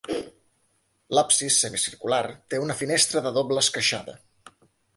[1.17, 4.17] L'absis, semicircular, té una finestra de doble esqueixada.